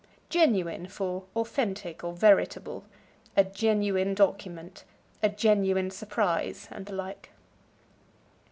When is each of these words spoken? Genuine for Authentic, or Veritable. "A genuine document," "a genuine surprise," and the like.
Genuine 0.29 0.87
for 0.87 1.25
Authentic, 1.35 2.03
or 2.03 2.11
Veritable. 2.13 2.85
"A 3.37 3.43
genuine 3.43 4.15
document," 4.15 4.83
"a 5.21 5.29
genuine 5.29 5.91
surprise," 5.91 6.67
and 6.71 6.87
the 6.87 6.93
like. 6.93 7.29